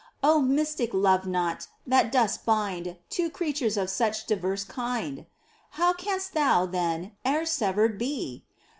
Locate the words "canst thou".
5.93-6.65